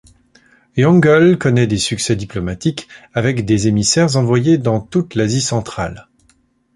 Yongle 0.77 1.37
connaît 1.37 1.67
des 1.67 1.77
succès 1.77 2.15
diplomatiques 2.15 2.87
avec 3.13 3.45
des 3.45 3.67
émissaires 3.67 4.15
envoyés 4.17 4.57
dans 4.57 4.79
toute 4.79 5.13
l'Asie 5.13 5.41
centrale. 5.43 6.07